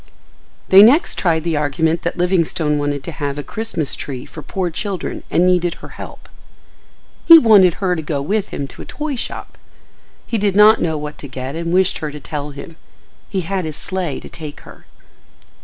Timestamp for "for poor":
4.25-4.71